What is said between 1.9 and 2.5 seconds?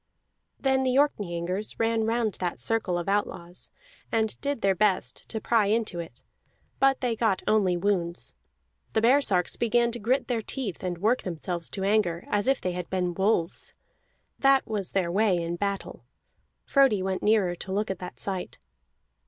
round